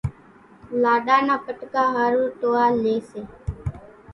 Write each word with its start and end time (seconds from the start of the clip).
لاڏا 0.81 1.17
نا 1.27 1.35
پٽڪا 1.45 1.83
ۿارُو 1.95 2.23
ٽوئال 2.39 2.73
ليئيَ 2.83 2.99
سي۔ 3.09 3.21